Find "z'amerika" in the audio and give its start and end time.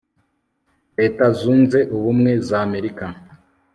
2.47-3.05